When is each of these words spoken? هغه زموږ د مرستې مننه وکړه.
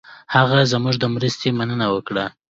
هغه 0.35 0.59
زموږ 0.71 0.95
د 0.99 1.05
مرستې 1.15 1.49
مننه 1.57 1.87
وکړه. 1.93 2.25